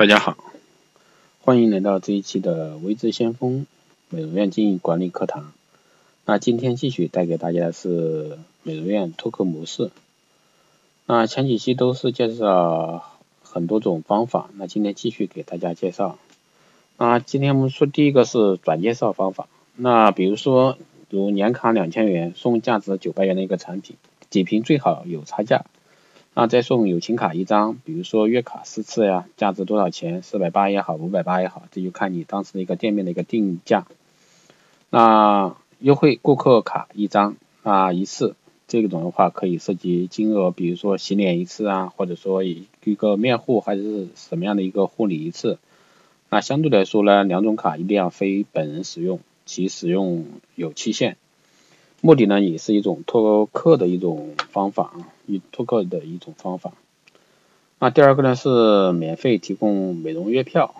[0.00, 0.38] 大家好，
[1.42, 3.66] 欢迎来到这一期的微知先锋
[4.08, 5.52] 美容院经营管理课堂。
[6.24, 9.90] 那今天继续带给大家的是美容院拓客模式。
[11.04, 13.04] 那前几期都是介绍
[13.42, 16.16] 很多种方法，那今天继续给大家介绍。
[16.96, 19.48] 那今天我们说第一个是转介绍方法。
[19.76, 20.78] 那比如说，
[21.10, 23.96] 如年卡两千元送价值九百元的一个产品，
[24.30, 25.66] 几瓶最好有差价。
[26.32, 30.22] 那再送友情卡一张，比如说月卡四次呀，价值多少钱？
[30.22, 33.86] 四百八也好，五百八也好，这就看你当时的一个店面的一个定价。
[34.90, 38.36] 那优惠顾客卡一张啊一次，
[38.68, 42.66] 这种的话可以涉及金额，比如说洗脸一次啊，或者说一
[42.96, 45.58] 个面护还是什么样的一个护理一次。
[46.30, 51.16] 那相对来说呢，两种卡一定要非本人使用，其使用有期限。
[52.02, 56.72] 目的呢，也是一种拓客的一种方法啊，一拓客的一种方法。
[57.78, 60.74] 那第二个呢是免费提供美容月票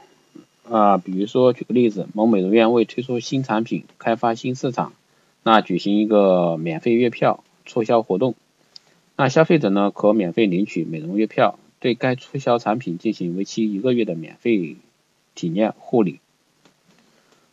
[0.70, 4.94] 啊，比如说举个例子，某美容院为推出新产品、开发新市场，
[5.42, 8.34] 那举行一个免费月票促销活动，
[9.16, 14.76] 那消费者呢可免费领取美容月票，对该促销产品进行为期一个月的免费
[15.34, 16.20] 体验护理。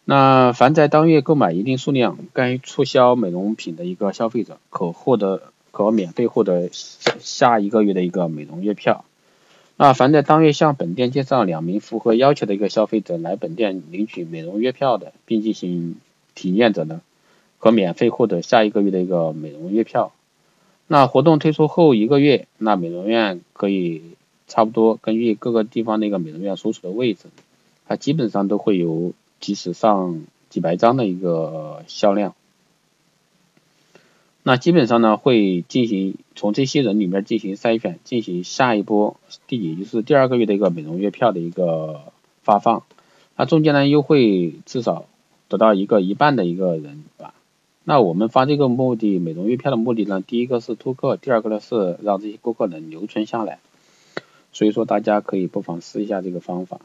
[0.10, 9.04] 那凡在当月购买一定数量该促销美容品的一个消费者，可获得可免费获得下一个月的一个美容月票。
[9.76, 15.98] 那凡在当月向本店介绍两名符合要求的一个消费者来本店领取美容月票的，并进行
[16.36, 17.02] 体验者呢，
[17.60, 20.14] 可免费获得下一个月的一个美容月票。
[20.88, 24.02] 那活动推出后一个月，那美容院可以
[24.48, 27.26] 差不多根据各个地方那个美容院所处的位置，
[27.90, 29.12] 它基本上都会有。
[29.40, 32.36] 即使上几百张的一个销量，
[34.44, 42.02] 那基本上呢会进行从这些人里面进行筛选，进行下一波第也就是第二个月的一个美容月票的一个
[42.44, 42.84] 发放，
[43.36, 45.06] 那中间呢又会至少
[45.50, 47.34] 得到一个一半的一个人吧。
[47.84, 53.60] 那我们发这个目的美容月票的目的呢，第一个是突客，第二个呢是让这些顾客能留存下来，
[54.52, 56.82] 所以说大家可以不妨试一下这个方法。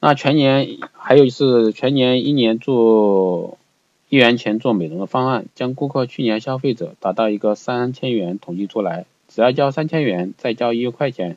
[0.00, 3.58] 那全年还有是全年一年做
[4.08, 11.36] 一元钱做美容的方案，将顾客去年消费者达到一个三千元统计出来，只要交三千元再交一块钱，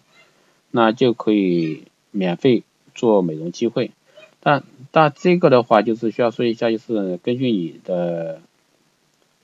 [0.70, 2.64] 那就可以免费
[2.94, 3.92] 做美容机会。
[4.40, 8.42] 但但这个的话就是需要说一下，就是根据你的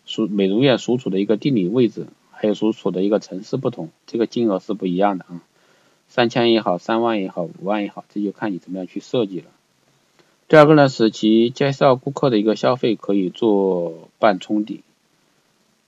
[0.05, 5.41] 属美容院所处的一个地理位置，还有所处的一个城市不同，这个金额是不一样的啊。
[6.09, 9.45] 三千也好，三万也好，五万也好，这就看你怎么样去设计了。
[10.47, 14.81] 第二个呢，是其介绍顾客的一个消费可以做半冲抵。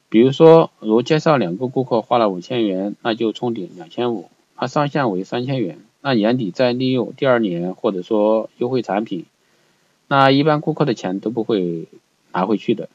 [0.10, 5.80] 比如说，如介绍两个顾客花了五千元，那就冲抵两千五，它上限为三千元。
[6.02, 9.26] 那年底再利用第二年或者说优惠产品，
[10.08, 11.88] 那一般顾客的钱都不会
[12.34, 12.90] 拿回去的。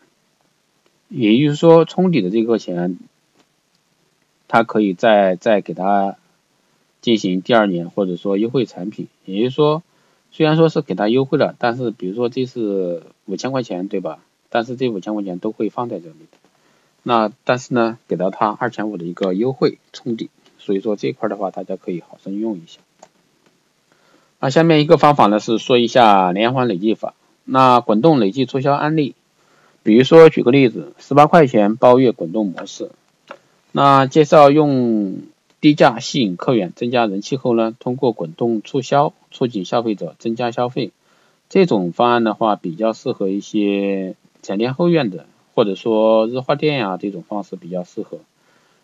[1.08, 2.98] 也就是说，冲抵的这个钱，
[4.46, 6.16] 他可以再再给他。
[7.04, 9.82] 进行第二年或者说优惠产品，也就是说，
[10.32, 14.20] 虽然说是给他优惠了，但是比如说这是五千块钱，对吧？
[14.48, 16.14] 但是这五千块钱都会放在这里，
[17.02, 22.80] 那但是呢，给到他二千五的一个优惠冲抵，所以说这块的话，大家可以好生用一下。
[24.40, 27.12] 那下面一个方法呢，是说一下连环累计法，
[27.44, 29.14] 那滚动累计促销案例，
[29.82, 32.90] 比如说举个例子，十八块钱包月滚动模式，
[33.72, 35.18] 那介绍用。
[35.64, 40.92] 低价吸引客源，增加人气后呢，通过滚动促销促进消费者增加消费。
[41.48, 48.18] 这种方案的话，比较适合一些前店后院的，或者说日化店呀，这种方式比较适合。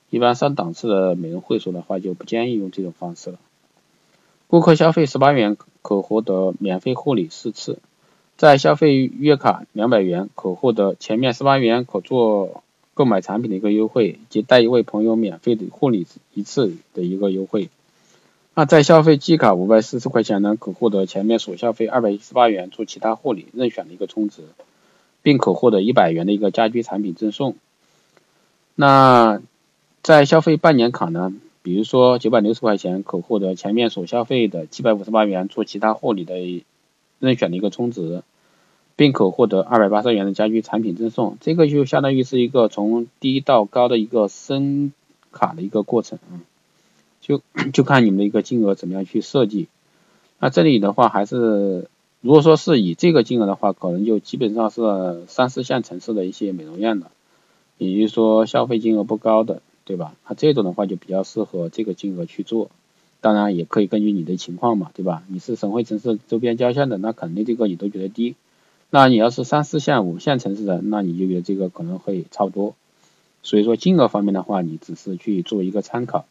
[0.08, 3.38] 一般上档次的美容会所的话，就不建议用这种方式了。
[4.46, 7.78] 顾客消费十八元可获得免费护理四次，
[8.38, 12.62] 再消费月卡两百元可获得前面十八元可做。
[13.00, 17.70] 购买产品的一个优惠及带一位朋友免费的护理一次的一个优惠，
[18.52, 24.42] 那在消费季卡五百四十块钱呢，可获得前面所消费二百一十八元做其他护理任选的一个充值，
[25.22, 27.56] 并可获得一百元的一个家居产品赠送。
[28.74, 29.40] 那
[30.02, 31.32] 在消费半年卡呢，
[31.62, 36.34] 比如说九百六十块钱可获得前面所消费的七百五十八元做其他护理的
[37.18, 38.22] 任选的一个充值。
[39.00, 44.92] 并可获得二百八十元的家居产品赠送，这个就相当于是一个从低到高的一个升
[45.32, 46.44] 卡的一个过程啊，
[47.22, 47.40] 就
[47.72, 49.68] 就看你们的一个金额怎么样去设计。
[50.38, 51.88] 那这里的话还是，
[52.20, 57.10] 如果说是以这个金额的话，可能就基本上是三四线城市的一些美容院的，
[57.78, 60.14] 也就是说消费金额不高的，对吧？
[60.28, 62.70] 那这种的话就比较适合这个金额去做。
[63.22, 65.22] 当然也可以根据你的情况嘛，对吧？
[65.28, 68.34] 你是省会城市周边郊县的，那肯定这个你都觉得低。
[68.90, 72.74] 那你要是三四线、五线城市的，那你就觉得这个可能会差不多。
[73.42, 76.26] 所以说金额方面的话，你只是去做一个参考，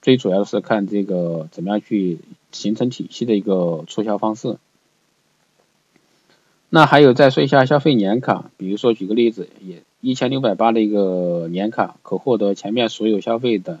[0.00, 2.20] 最主要是看这个怎么样去
[2.52, 4.58] 形成体系的一个促销方式。
[6.70, 13.80] 那还有再说一下消费年卡，比如说举个例子，也一千六百八的一个年卡，可获得前面所有消费的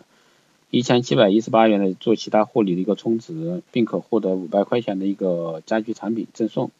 [0.70, 6.72] 一千七百一十八元的做其他获利的一个充值，并可获得五百块钱的一个家居产品赠送。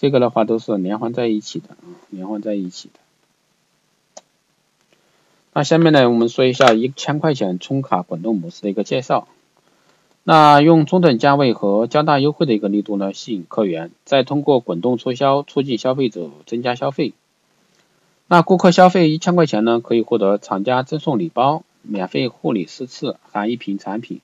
[0.00, 4.22] 这个的话都是连环在一起的啊，连环在一起的。
[5.52, 9.26] 那下面呢，我们说一下一千块钱充卡滚动模式的一个介绍。
[10.22, 17.12] 那用中等价位和加大优惠的一个力度呢，吸引客源，再通过滚动促销促进消费者增加消费。
[18.28, 24.20] 那顾客消费一千块钱呢，可以获得厂家赠送礼包、免费护理四次含一瓶产品。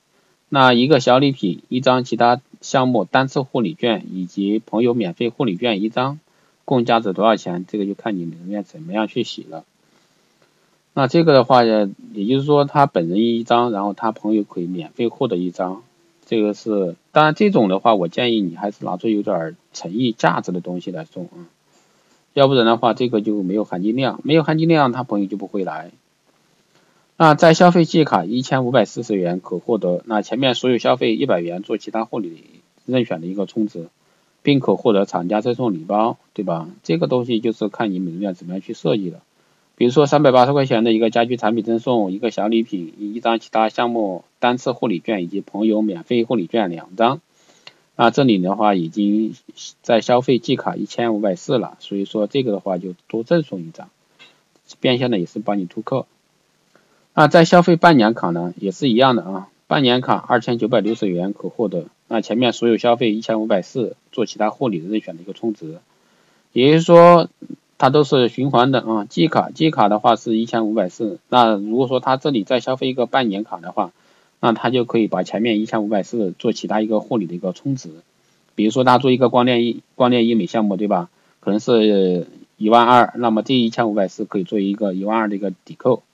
[0.49, 6.19] 那一个小礼品，一张其他项目单次护理券以及朋友免费护理券一张，
[6.65, 7.67] 共价值多少钱？
[7.69, 9.65] 这个就看你里面怎么样去洗了。
[10.95, 11.87] 那这个的话，也
[12.27, 15.83] 就是说他本人一张，然后他朋友可以免费获得一张。
[16.25, 21.45] 这个是，当然这种的话，我建议你还是拿出有点诚意、价值的东西来送啊，
[22.33, 25.91] 要不然的话，这个就没有含金量，没有含金量，他朋友就不会来。
[27.17, 32.45] 那在消费季卡一千五百四十元可获得，那前面所有消费一百元做其他护理
[32.87, 33.89] 任选的一个充值，
[34.43, 36.69] 并可获得厂家赠送礼包，对吧？
[36.83, 39.23] 这个东西就是看你美容院怎么样去设计了。
[39.77, 47.21] 比如说三百八十块钱的一个家居产品赠送一个小礼品，一张其他项目单次护理券以及朋友免费护理券两张。
[47.97, 49.35] 那这里的话已经
[49.83, 53.89] 在消费季卡一千五百四了，所以说这个的话就多赠送一张，
[54.79, 56.07] 变相的也是帮你突客。
[57.15, 65.79] 那在消费半年卡呢，也是一样的啊，半年卡二千九百六十元可获得，那前面所有消费一千五百四做其他护理的任选的一个充值，
[66.53, 67.29] 也就是说。
[67.77, 73.91] 它都是循环的啊，季卡季卡的话是一千五百四，那如果说他这里再消费一个半年卡的话，
[74.39, 77.91] 那他就可以把前面一千五百四做其他一个护理的一个充值，
[78.55, 81.11] 比如说他做一个光电医光电医美项目对吧？
[81.41, 86.05] 可能是一万二，那么这一千五百四可以做一个一万二的一个抵扣，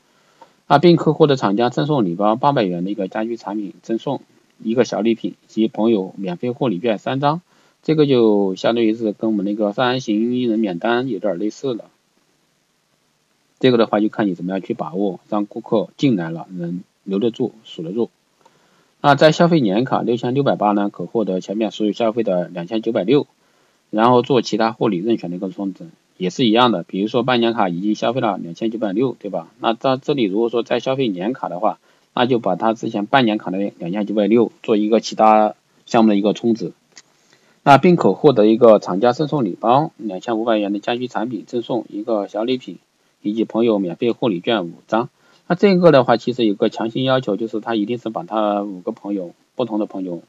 [0.67, 4.23] 啊，并可获得厂家赠送礼包八百元的一个家居产品赠送
[4.63, 7.41] 一个小礼品及朋友免费护理券三张。
[7.83, 11.87] 这个就相当于是跟我们那个三人行一人免单有点类似了，
[13.59, 18.11] 这个的话就看你怎么样去把握，让顾客进来了能留得住、数得住。
[19.01, 23.27] 那在消费年卡六千六百八呢，可获得前面所有消费的两千九百六，
[23.89, 25.87] 然后做其他护理任选的一个充值，
[26.19, 26.83] 也是一样的。
[26.83, 29.49] 比如说半年卡已经消费了两千九百六，对吧？
[29.59, 31.79] 那在这里如果说再消费年卡的话，
[32.21, 35.55] 那就把他之前半年卡的两千九百六做一个其他
[35.87, 36.73] 项目的一个充值。
[37.63, 42.77] 那并可获得一个厂家赠送礼包两千五百元的家居产品赠送一个小礼品，
[43.23, 45.09] 以及朋友免费护理券五张。
[45.47, 50.23] 那这个的话，其实有个强行要求，就是他一定是把他五个朋友不同的朋友，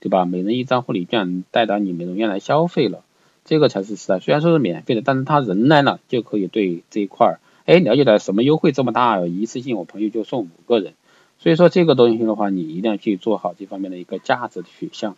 [0.00, 0.24] 对吧？
[0.24, 3.02] 每人一张护理券带到你美容院来消费了，
[3.44, 4.18] 这个才是实在。
[4.18, 10.94] 虽然说是免费的，但是他人来了就可以对这一块儿，哎，了解到什么优惠这么大，一次性我朋友就送五个人。
[11.44, 15.14] 所以说这个东西的话，你一定要去做好这方面的一个价值取向。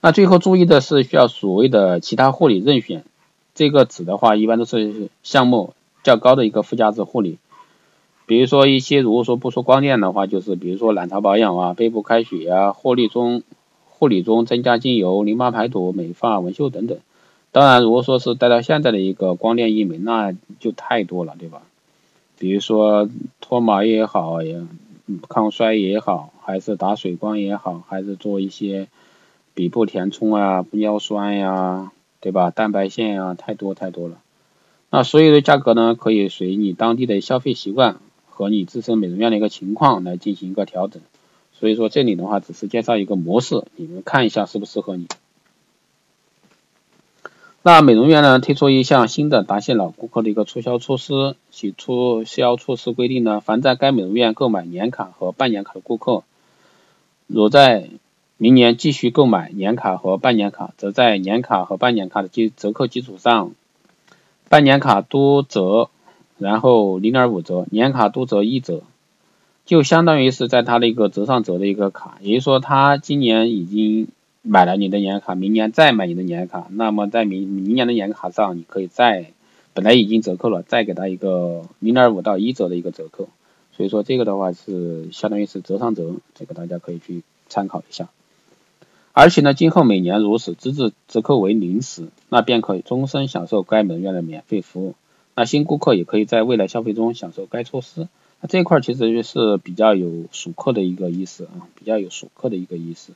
[0.00, 3.04] 那最后注意的是，需要所谓的其他护理任选，
[3.52, 7.38] 这个指的话，一般都是项目较高的一个附加值护理，
[8.26, 13.42] 比如说一些如果说不说光电的话，就是比如说卵巢保养啊、背部开血啊、护理中
[13.88, 16.98] 护理中增加精油、淋巴排毒、美发、纹绣等等。
[17.50, 21.62] 当然，如果说是带到现在的一个光电医美，那就太多了，对吧？
[22.38, 23.08] 比如说
[23.40, 24.62] 脱毛也好，也
[25.28, 28.88] 抗衰也好，还是打水光也好，还是做一些。
[29.54, 32.50] 鼻部填充啊，玻尿酸呀，对吧？
[32.50, 34.18] 蛋白线呀，太多太多了。
[34.90, 37.96] 那所有的价格呢，可以随你当地的消费习惯
[38.28, 41.00] 和你自身美容院的一个情况来进行一个调整。
[41.54, 45.08] 所以说这里的话只是介绍一个模式，你们看一下适不适合你。
[47.66, 56.22] 那美容院呢推出一项新的答谢老顾客的一个促销措施，其促销措施规定呢，凡在该美容院购买年卡和半年卡的顾客，
[57.26, 57.88] 若在
[58.36, 63.50] 明年继续购买年卡和半年卡，则在年卡和半年卡的基折扣基础上，
[64.48, 65.90] 半年卡多折，
[66.38, 68.82] 然后零点五折，年卡多折一折，
[69.64, 74.06] 就相当于是在他的一个折上折的一个卡，也就是说他今年已经
[74.46, 79.32] 买了你的年卡，明年再买你的年卡，那么在明明年的年卡上，你可以再
[79.74, 83.28] 本来已经折扣了，再给他一个零点五到一折的一个折扣，
[83.76, 87.22] 所以说这个的话是相当于是折上折，这个大家可以去。
[87.48, 88.08] 参考一下。
[89.12, 94.96] 而且呢，今后每年如此，直至折扣为零时，那便可以终身享受该美容院的免费服务。
[95.36, 98.08] 那新顾客也可以在未来消费中享受该措施。
[98.40, 103.12] 那这块其实是比较有熟客的一个意思啊，比较有熟客的一个意思，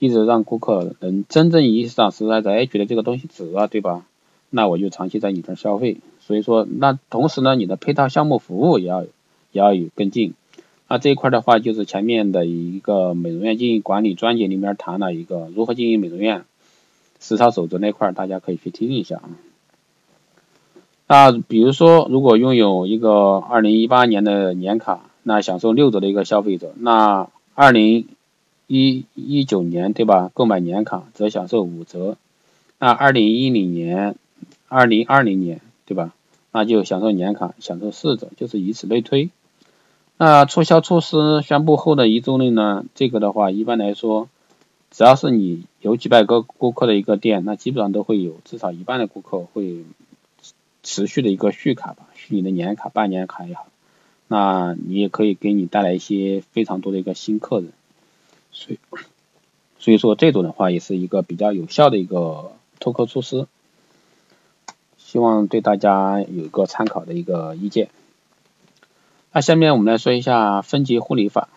[0.00, 4.04] 一直让顾客能真正意义上实在的哎觉得这个东西值啊，对吧？
[4.48, 5.98] 那我就长期在你这儿消费。
[6.18, 9.08] 所以说，那同时呢，你的配套项目服务也要也
[9.52, 10.34] 要有跟进。
[10.88, 16.44] 那这一块的话，就是前面的一个美容院经营管理专辑里面谈了一个如何经营美容院
[17.20, 19.28] 实操守则那块，大家可以去听一下啊。
[21.06, 28.06] 那比如说，如果拥有一个二零一八年的年卡，那享受六折的一个消费者，那二零
[28.72, 30.30] 一一九年对吧？
[30.32, 32.16] 购买年卡则享受五折，
[32.78, 34.14] 那二零一零年、
[34.68, 36.14] 二零二零年对吧？
[36.52, 39.30] 那就享受年卡享受四折，就是以此类推。
[40.16, 44.28] 那促销措施宣布后的一周内呢，这个的话一般来说，
[44.90, 49.84] 只要是你有几百个顾客的一个店，那基本上都会有至少一半的顾客会。
[50.82, 53.66] 持续的一个续卡吧，续你的年卡、半年卡也好，
[54.28, 57.70] 那你也可以给你带来一些非常多的一个新客人，
[58.52, 58.78] 所以
[59.78, 63.46] 所以说这种的话也是一个比较有效的一个拓客措施，
[64.98, 67.88] 希望对大家有一个参考的一个意见。
[69.32, 71.48] 那下面我们来说一下分级护理法，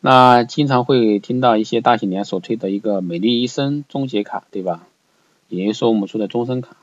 [0.00, 4.86] 那经常会听到一些大型连锁推的一个美丽一生终结卡，对吧？
[5.48, 6.76] 也就是说我们说的终身卡。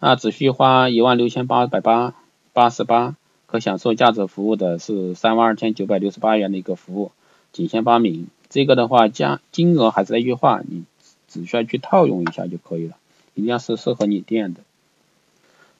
[0.00, 2.14] 那只需花一万六千八百八
[2.54, 3.14] 八十八，
[3.46, 7.12] 可享受价值服务的是三万二千九百六十八元的一个服务，
[7.52, 8.28] 仅限八名。
[8.48, 10.84] 这个的话，加金额还是那句话，你
[11.28, 12.96] 只需要去套用一下就可以了，
[13.34, 14.60] 一定要是适合你店的。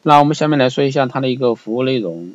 [0.02, 2.32] 那我们下面来说一下它的一个服务内容。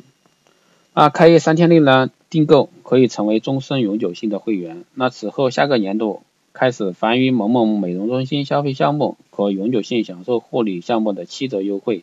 [0.92, 4.84] 啊，开业三天内呢，订购可以成为终身永久性的会员。
[4.94, 6.22] 那此后下个年度。
[6.58, 12.02] 开始，凡于某某美容中心消费项目，可永久性享受护理项目的七折优惠，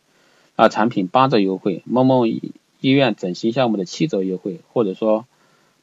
[0.54, 5.26] 啊，产品八折优惠；某某医院整形项目的七折优惠，或者说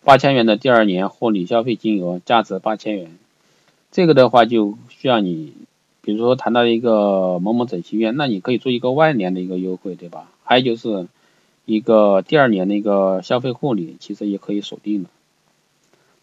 [0.04, 3.18] 八千元的第二年护理消费金额价值八千元。
[3.92, 5.54] 这个的话就需要你，
[6.02, 10.32] 比如说谈到一个某某整形院，那你可以做一个万年的一个优惠，对吧？
[10.44, 11.08] 还有就是
[11.66, 15.10] 一个第二年的一个消费护理，其实也可以锁定的。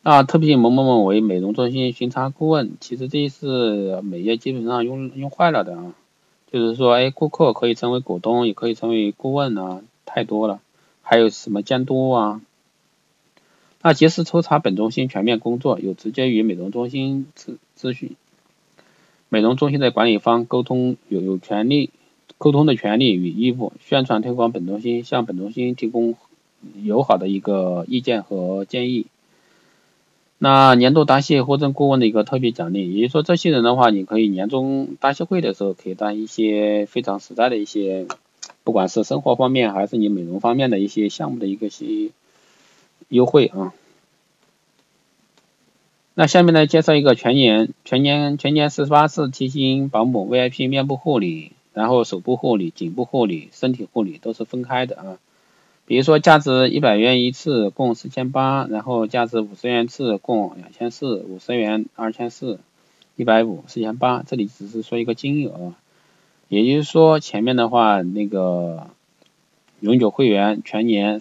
[0.03, 5.95] 那特聘某某某为美容中心巡查顾问，其实这是美业基本上用用坏了的啊。
[6.51, 10.61] 就是说，哎，顾客可以成为股东，也可以成为顾问啊，太多了。
[11.03, 12.41] 还有什么监督啊？
[13.89, 18.17] 那及时抽查本中心全面工作，有直接与美容中心咨咨询，
[19.31, 21.89] 美容中心的管理方沟通有有权利
[22.37, 26.17] 沟通的权利与义务，宣传推广本中心，向本中心提供
[26.83, 29.07] 友好的一个意见和建议。
[30.37, 38.07] 那年度答谢获证顾问的一个特别奖励，也就是说，这些人的话，你可以年终答谢会的时候，可以当一些非常实在的一些，
[38.65, 42.11] 不管是生活方面还是你美容方面的一些项目的一个些
[43.09, 43.73] 优惠啊。
[46.21, 55.19] 那下面呢，介绍一个全年全年全年四十八次贴心保姆 VIP 面部护理，然后手部护理、颈部护理、身体护理都是分开的啊。
[55.87, 62.59] 比如说价值一百元一次共四千八，然后价值五十元次共两千四，五十元二千四，
[63.15, 65.73] 一百五四千八，这里只是说一个金额，
[66.49, 68.89] 也就是说前面的话那个
[69.79, 71.21] 永久会员全年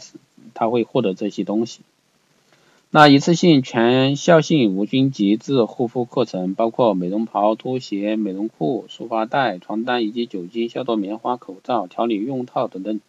[0.55, 1.81] 他会获得这些东西。
[2.89, 13.01] 那一次性全效性无菌极致护肤课程，包括美容袍、拖鞋、美容裤、束发带、床单以及酒精消毒棉花、口罩、调理用套等等。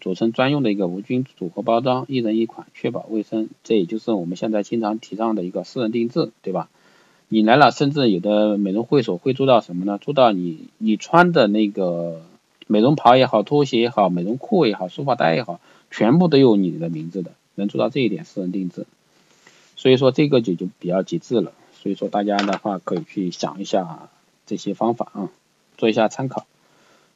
[0.00, 3.50] 组成专用的一个无菌组合包装，一人一款，确保卫生。
[3.62, 6.70] 这也就是我们现在经常提倡的一个私人定制，对吧？
[7.28, 9.98] 你来了，甚至有的美容会所会做到什么呢？
[9.98, 12.22] 做到你你穿的那个
[12.66, 18.86] 美容袍也好，拖鞋也好，美容裤也好，束发带也好，全部都有你的名字的，能做到这一点，私人定制。
[19.76, 21.52] 所以说这个就就比较极致了。
[21.80, 24.08] 所以说大家的话可以去想一下
[24.44, 25.30] 这些方法啊，
[25.76, 26.46] 做一下参考。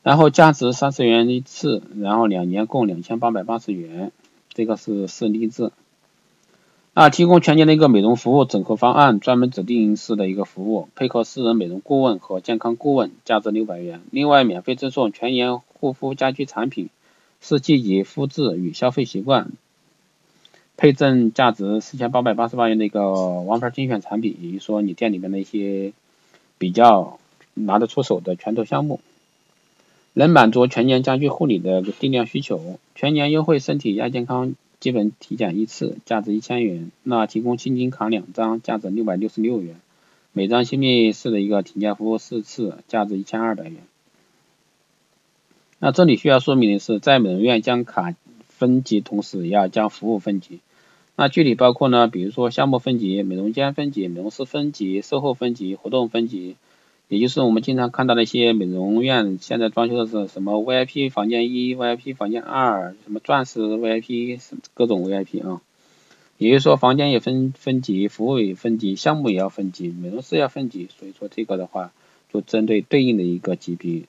[0.03, 4.13] 然后价值三十元一次，然后两年共两千八百八十元，
[4.53, 5.73] 这个是私人定制。
[6.95, 14.01] 啊，提供全年的一个美容服务整合方案，专门指定式的一个服务，配合私人美容顾问和健康顾问，价值六百元。
[14.11, 16.89] 另外免费赠送全年护肤家居产品，
[17.41, 19.53] 四季及肤质与消费习惯，
[20.81, 25.93] 配赠价值四千八百八十八元的一个王牌精选产品，也就是说你店里面的一些
[26.57, 27.19] 比较
[27.53, 28.99] 拿得出手的拳头项目。
[30.15, 36.91] 能满足全年家居护理的定量需求，全年优惠身体亚健康基本体检一次，价值一千元。
[37.03, 39.77] 那提供心经卡两张，价值六百六十六元。
[40.33, 43.77] 每张新密式的一个体检服务四次，价值一千二百元。
[45.79, 48.15] 那这里需要说明的是，在美容院将卡
[48.49, 50.61] 分级，同时也要将服务分级。
[51.21, 56.57] 那具体包括呢，比如说项目分级、美容间分级、美容师分级、售后分级、活动分级。
[57.09, 64.41] 也就是我们经常看到的一些美容院现在装修的是什么 VIP 房间一、VIP 房间二，什么钻石 VIP，
[64.73, 65.61] 各种 VIP 啊。
[66.39, 71.93] 也就是说房间也分分级，服务也分级，项目也要分级，美容师要分级，所以说这个的话
[72.33, 74.05] 就针对对应的一个级别。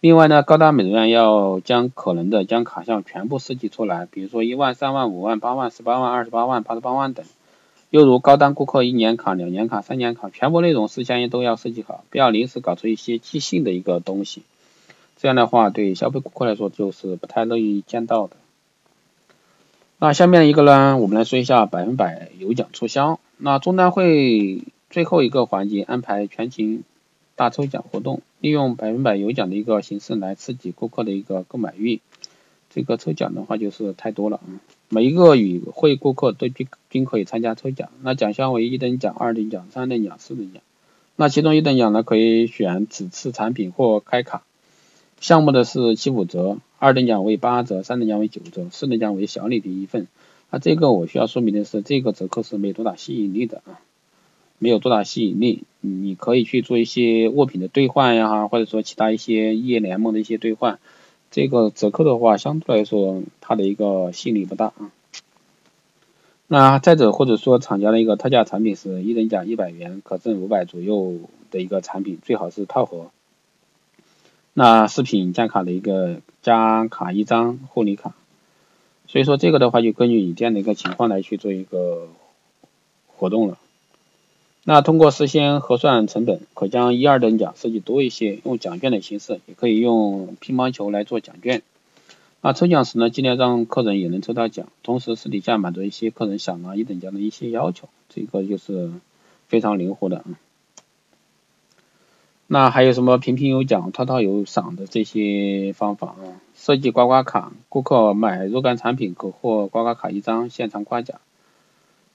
[0.00, 7.26] 另外呢，高端美容院要将可能的将卡项全部设计出来，比如说一万、三万、五万、八万、十八万、二十八万、八十八万等。
[7.90, 14.42] 又如高端顾客一年卡、两年卡、三年卡，全部内容事先都要设计好，不要临时搞出一些即兴的一个东西。
[15.16, 18.36] 这样的话，对消费顾客来说就是不太乐意见到的。
[19.98, 23.18] 那下面一个呢，我们来说一下百分百有奖促销。
[23.38, 26.84] 那终端会最后一个环节安排全勤
[27.38, 32.00] 大抽奖活动，利用百分百有奖的一个形式来刺激顾客的一个购买欲。
[32.68, 34.58] 这个抽奖的话就是太多了啊。
[34.88, 40.60] 每一个与会顾客都均均可以参加抽奖，那奖项为一等奖、二等奖、三等奖、四等奖。
[41.14, 44.42] 那其中一等奖呢，可以选此次产品或开卡，
[45.20, 50.08] 项目的是七五折；二等奖为八折，三等奖为九折，四等奖为小礼品一份。
[50.50, 53.78] 那这个我需要说明的是，这个折扣是没多大吸引力的啊，
[54.58, 55.62] 没有多大吸引力。
[55.80, 60.78] 你可以去做一些物品的兑换呀，或者说其他一些业联盟的一些兑换。
[61.30, 64.90] 这个折扣的话，相对来说它的一个吸引力不大啊。
[66.46, 71.18] 那再者或者说厂家的一个特价产品是一等奖一百元可赠五百左右
[71.50, 73.10] 的一个产品，最好是套盒。
[74.54, 78.14] 那饰品加卡的一个加卡一张护理卡，
[79.06, 82.08] 所以说这个的话就根据你这样的一个情况来去做一个
[83.06, 83.58] 活动了。
[84.70, 91.62] 那通过事先核算成本，可将一二等奖设计多一些，用奖券的形式，也可以用乒乓球来做奖券。
[92.42, 98.92] 那抽奖时呢，尽量让客人也能抽到奖，同时私底下满足一些客人想拿一等奖的一些要求，这个就是
[99.46, 100.24] 非常灵活的啊。
[102.46, 106.44] 那还有什么平平有奖、套套有赏的这些方法啊？
[106.54, 111.22] 设计刮刮卡，顾客买若干产品可获刮刮卡一张，现场刮奖。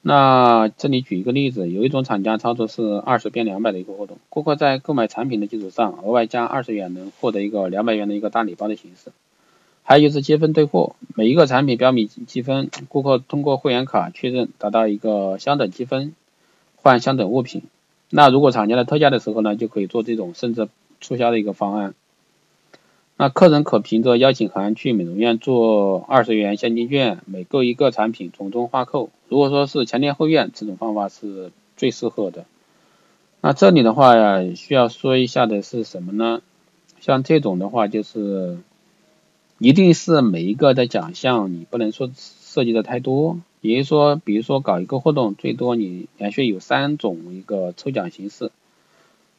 [0.06, 9.14] 那这里举一个例子，有一种厂家操作是二十变两百的一个活动，顾客在购买产品的基础上额外加二十元，能获得一个两百元的一个大礼包的形式。
[9.82, 16.14] 还有就是积分兑货，每一个产品标明积分，顾客通过会员卡确认，达到一个相等积分，
[16.76, 17.64] 换相等物品。
[18.10, 20.68] 那如果厂家的特价的时候呢，就可以做这种甚至
[21.00, 21.94] 促销的一个方案。
[23.16, 29.12] 那客人可凭着邀请函去美容院做二十元现金券，每购一个产品从中划扣。
[29.30, 32.46] 如果说是前店后院，这种方法是最适合的。
[33.40, 36.42] 那这里的话呀，需要说一下的是什么呢？
[37.02, 38.58] 像这种的话，就是
[39.60, 48.52] 一定是每一个的奖项你不能说设计的太多，也就是说，比如说搞一个活动，最多你连续有三种一个抽奖形式，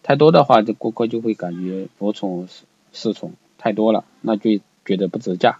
[0.04, 2.46] 太多的话，这顾客就会感觉无从
[2.92, 3.32] 适从。
[3.64, 5.56] 太多了，那就觉得不值价，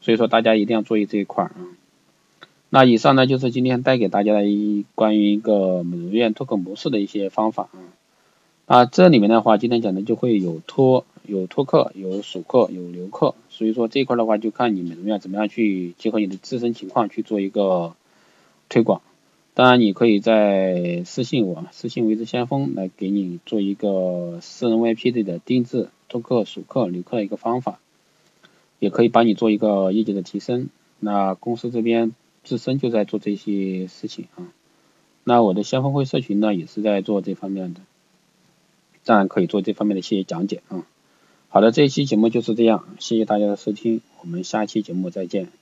[0.00, 1.50] 所以说大家一定要注意这一块啊。
[2.70, 7.82] 那以上呢就是今天带给大家的一关于一个美容院拓客模式的一些方法啊。
[8.66, 17.94] 啊，这里面的话，今天讲的就会有托、有托客、有属客、有留客，所以说这一块的话，就看你美容院怎么样去结合你的自身情况去做一个
[18.68, 19.02] 推广。
[19.54, 25.88] 当然，你可以在私信我，私信为之先锋来给你做一个私人 VIP 类的定制。
[26.08, 27.80] 做客、属客、留客的一个方法，
[28.78, 30.68] 也可以帮你做一个业绩的提升。
[31.00, 32.12] 那公司这边
[32.44, 34.52] 自身就在做这些事情啊。
[35.24, 37.80] 那我的先锋会社群呢，也是在做这方面的，
[39.06, 40.86] 当然可以做这方面的一些讲解啊。
[41.48, 45.61] 好的，这一期节目就是这样，谢谢大家的收听，我们下期节目再见。